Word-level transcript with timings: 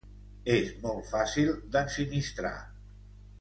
És 0.53 0.71
molt 0.85 1.05
fàcil 1.09 1.51
d'ensinistrar. 1.77 2.55